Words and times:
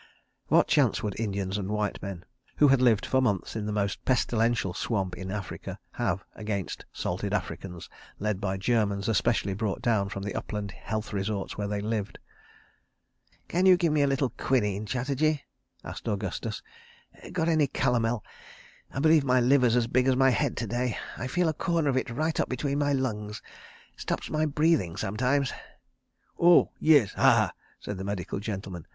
What 0.47 0.67
chance 0.67 1.03
would 1.03 1.19
Indians 1.19 1.59
and 1.59 1.69
white 1.69 2.01
men, 2.01 2.25
who 2.57 2.69
had 2.69 2.81
lived 2.81 3.05
for 3.05 3.21
months 3.21 3.55
in 3.55 3.67
the 3.67 3.71
most 3.71 4.03
pestilential 4.03 4.73
swamp 4.73 5.15
in 5.15 5.29
Africa, 5.29 5.77
have 5.91 6.25
against 6.33 6.85
salted 6.91 7.35
Africans 7.35 7.87
led 8.17 8.41
by 8.41 8.57
Germans 8.57 9.07
especially 9.07 9.53
brought 9.53 9.79
down 9.79 10.09
from 10.09 10.23
the 10.23 10.33
upland 10.33 10.71
health 10.71 11.13
resorts 11.13 11.55
where 11.55 11.67
they 11.67 11.81
lived?... 11.81 12.17
"Can 13.47 13.67
you 13.67 13.77
give 13.77 13.93
me 13.93 14.01
a 14.01 14.07
little 14.07 14.31
quinine, 14.31 14.87
Chatterji?" 14.87 15.41
asked 15.83 16.07
Augustus. 16.07 16.63
"Got 17.31 17.47
any 17.47 17.67
calomel? 17.67 18.23
I 18.91 19.01
b'lieve 19.01 19.23
my 19.23 19.39
liver's 19.39 19.75
as 19.75 19.85
big 19.85 20.07
as 20.07 20.15
my 20.15 20.31
head 20.31 20.57
to 20.57 20.65
day. 20.65 20.97
I 21.15 21.27
feel 21.27 21.47
a 21.47 21.53
corner 21.53 21.91
of 21.91 21.95
it 21.97 22.09
right 22.09 22.39
up 22.39 22.49
between 22.49 22.79
my 22.79 22.91
lungs. 22.91 23.39
Stops 23.95 24.31
my 24.31 24.47
breathing 24.47 24.97
sometimes...." 24.97 25.53
"Oah, 26.39 26.69
yees. 26.79 27.13
Ha! 27.13 27.21
Ha!" 27.21 27.51
said 27.79 27.99
the 27.99 28.03
medical 28.03 28.39
gentleman. 28.39 28.87